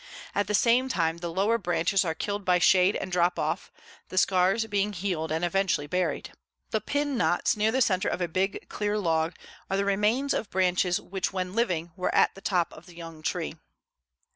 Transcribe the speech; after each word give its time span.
At 0.33 0.47
the 0.47 0.55
same 0.55 0.89
time 0.89 1.17
the 1.19 1.29
lower 1.31 1.59
branches 1.59 2.03
are 2.03 2.15
killed 2.15 2.43
by 2.43 2.57
shade 2.57 2.95
and 2.95 3.11
drop 3.11 3.37
off, 3.37 3.71
the 4.09 4.17
scars 4.17 4.65
being 4.65 4.93
healed 4.93 5.31
and 5.31 5.45
eventually 5.45 5.85
buried. 5.85 6.31
The 6.71 6.81
pin 6.81 7.17
knots 7.17 7.55
near 7.55 7.71
the 7.71 7.83
center 7.83 8.07
of 8.09 8.19
a 8.19 8.27
big 8.27 8.67
clear 8.67 8.97
log 8.97 9.35
are 9.69 9.77
the 9.77 9.85
remains 9.85 10.33
of 10.33 10.49
branches 10.49 10.99
which 10.99 11.31
when 11.31 11.53
living 11.53 11.91
were 11.95 12.15
at 12.15 12.33
the 12.33 12.41
top 12.41 12.73
of 12.73 12.87
the 12.87 12.95
young 12.95 13.21
tree. 13.21 13.57